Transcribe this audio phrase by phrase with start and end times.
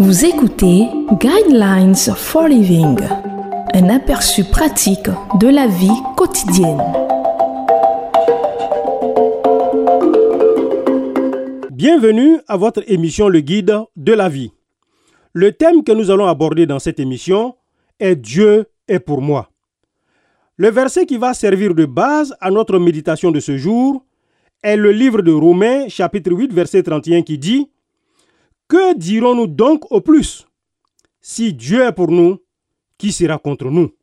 [0.00, 0.86] Vous écoutez
[1.20, 2.96] Guidelines for Living,
[3.74, 5.08] un aperçu pratique
[5.40, 6.80] de la vie quotidienne.
[11.72, 14.52] Bienvenue à votre émission Le Guide de la vie.
[15.32, 17.56] Le thème que nous allons aborder dans cette émission
[17.98, 19.50] est Dieu est pour moi.
[20.58, 24.04] Le verset qui va servir de base à notre méditation de ce jour
[24.62, 27.68] est le livre de Romains chapitre 8 verset 31 qui dit
[28.68, 30.46] Que dirons-nous donc au plus
[31.20, 32.38] Si Dieu est pour nous,
[32.98, 33.94] qui sera contre nous?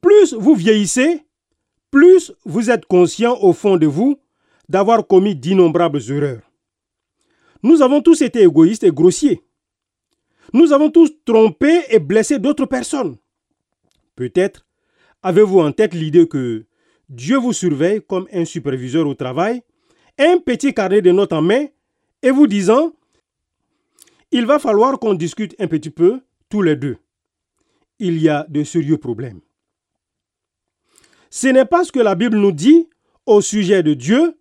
[0.00, 1.22] Plus vous vieillissez,
[1.92, 4.18] plus vous êtes conscient au fond de vous
[4.68, 6.42] d'avoir commis d'innombrables erreurs.
[7.62, 9.44] Nous avons tous été égoïstes et grossiers.
[10.52, 13.16] Nous avons tous trompé et blessé d'autres personnes.
[14.16, 14.66] Peut-être
[15.22, 16.66] avez-vous en tête l'idée que
[17.08, 19.62] Dieu vous surveille comme un superviseur au travail,
[20.18, 21.66] un petit carnet de notes en main
[22.22, 22.92] et vous disant
[24.34, 26.96] Il va falloir qu'on discute un petit peu tous les deux.
[27.98, 29.40] Il y a de sérieux problèmes.
[31.28, 32.88] Ce n'est pas ce que la Bible nous dit
[33.26, 34.38] au sujet de Dieu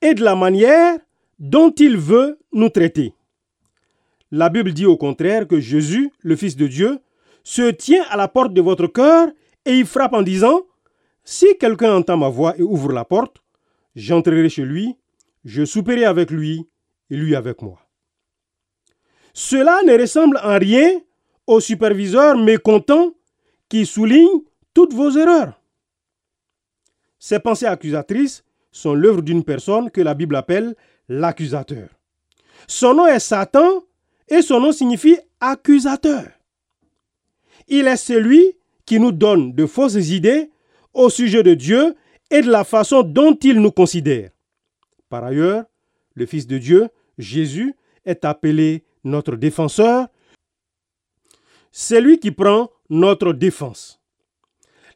[0.00, 0.98] et de la manière
[1.38, 3.12] dont il veut nous traiter.
[4.30, 6.98] La Bible dit au contraire que Jésus, le Fils de Dieu,
[7.42, 9.28] se tient à la porte de votre cœur
[9.66, 10.62] et il frappe en disant,
[11.22, 13.42] Si quelqu'un entend ma voix et ouvre la porte,
[13.94, 14.96] j'entrerai chez lui,
[15.44, 16.66] je souperai avec lui
[17.10, 17.83] et lui avec moi.
[19.34, 21.00] Cela ne ressemble en rien
[21.46, 23.12] au superviseur mécontent
[23.68, 24.40] qui souligne
[24.72, 25.60] toutes vos erreurs.
[27.18, 30.76] Ces pensées accusatrices sont l'œuvre d'une personne que la Bible appelle
[31.08, 31.88] l'accusateur.
[32.68, 33.82] Son nom est Satan
[34.28, 36.28] et son nom signifie accusateur.
[37.66, 40.50] Il est celui qui nous donne de fausses idées
[40.92, 41.96] au sujet de Dieu
[42.30, 44.30] et de la façon dont il nous considère.
[45.08, 45.64] Par ailleurs,
[46.14, 46.88] le Fils de Dieu,
[47.18, 50.08] Jésus, est appelé notre défenseur.
[51.70, 54.00] C'est lui qui prend notre défense.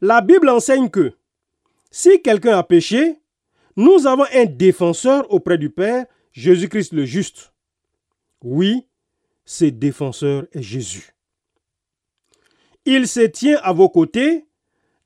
[0.01, 1.13] La Bible enseigne que
[1.91, 3.21] si quelqu'un a péché,
[3.77, 7.53] nous avons un défenseur auprès du Père, Jésus-Christ le juste.
[8.43, 8.87] Oui,
[9.45, 11.15] ce défenseur est Jésus.
[12.85, 14.47] Il se tient à vos côtés,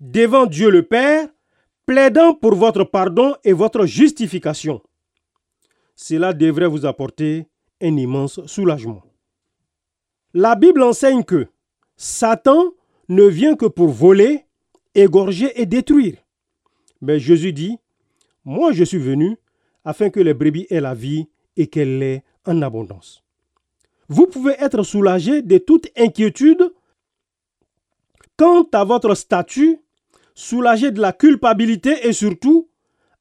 [0.01, 1.29] devant Dieu le Père,
[1.87, 4.83] plaidant pour votre pardon et votre justification.
[5.95, 7.47] Cela devrait vous apporter
[7.89, 9.03] immense soulagement.
[10.35, 11.49] La Bible enseigne que
[11.97, 12.73] Satan
[13.09, 14.45] ne vient que pour voler,
[14.95, 16.17] égorger et détruire.
[17.01, 17.79] Mais Jésus dit,
[18.45, 19.37] Moi je suis venu
[19.85, 23.23] afin que les brebis aient la vie et qu'elle l'ait en abondance.
[24.09, 26.73] Vous pouvez être soulagé de toute inquiétude
[28.37, 29.79] Quant à votre statut,
[30.35, 32.69] soulagé de la culpabilité et surtout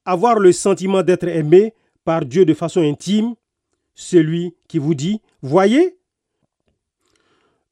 [0.06, 1.74] avoir le sentiment d'être aimé
[2.04, 3.36] par Dieu de façon intime,
[3.94, 5.98] celui qui vous dit, voyez,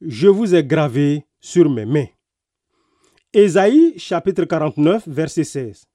[0.01, 2.07] je vous ai gravé sur mes mains.
[3.33, 5.85] Ésaïe chapitre 49 verset 16.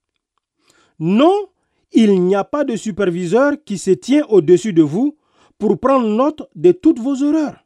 [0.98, 1.48] Non,
[1.92, 5.16] il n'y a pas de superviseur qui se tient au-dessus de vous
[5.58, 7.64] pour prendre note de toutes vos erreurs.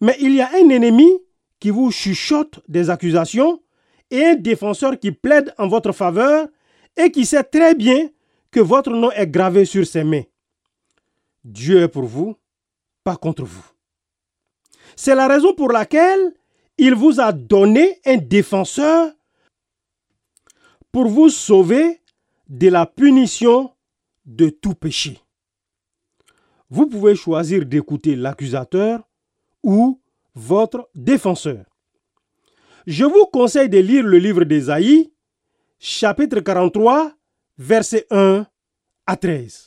[0.00, 1.08] Mais il y a un ennemi
[1.60, 3.62] qui vous chuchote des accusations
[4.10, 6.48] et un défenseur qui plaide en votre faveur
[6.96, 8.10] et qui sait très bien
[8.50, 10.24] que votre nom est gravé sur ses mains.
[11.48, 12.36] Dieu est pour vous,
[13.02, 13.64] pas contre vous.
[14.96, 16.34] C'est la raison pour laquelle
[16.76, 19.10] il vous a donné un défenseur
[20.92, 22.02] pour vous sauver
[22.48, 23.72] de la punition
[24.26, 25.18] de tout péché.
[26.68, 29.00] Vous pouvez choisir d'écouter l'accusateur
[29.62, 30.02] ou
[30.34, 31.64] votre défenseur.
[32.86, 35.10] Je vous conseille de lire le livre d'Ésaïe,
[35.78, 37.10] chapitre 43,
[37.56, 38.46] versets 1
[39.06, 39.66] à 13.